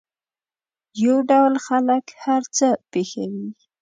[1.03, 3.47] یو ډول خلک هر څه پېښوي.